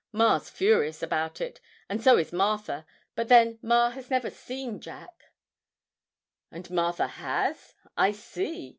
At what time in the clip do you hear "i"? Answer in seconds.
7.95-8.11